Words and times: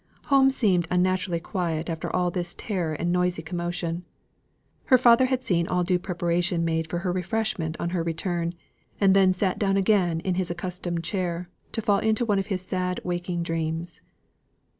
Home 0.33 0.49
seemed 0.49 0.87
unnaturally 0.89 1.39
quiet 1.39 1.87
after 1.87 2.09
all 2.09 2.31
this 2.31 2.55
terror 2.55 2.93
and 2.95 3.11
noisy 3.11 3.43
commotion. 3.43 4.03
Her 4.85 4.97
father 4.97 5.25
had 5.25 5.43
seen 5.43 5.67
all 5.67 5.83
due 5.83 5.99
preparation 5.99 6.65
made 6.65 6.89
for 6.89 6.97
her 7.05 7.11
refreshment 7.11 7.77
on 7.79 7.91
her 7.91 8.01
return; 8.01 8.55
and 8.99 9.15
then 9.15 9.31
sate 9.31 9.59
down 9.59 9.77
again 9.77 10.19
in 10.21 10.33
his 10.33 10.49
accustomed 10.49 11.03
chair, 11.03 11.49
to 11.73 11.83
fall 11.83 11.99
into 11.99 12.25
one 12.25 12.39
of 12.39 12.47
his 12.47 12.63
sad 12.63 12.99
waking 13.03 13.43
dreams. 13.43 14.01